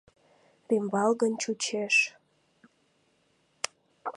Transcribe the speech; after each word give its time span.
Рӱмбалгын 0.67 1.33
чучеш. 1.41 1.95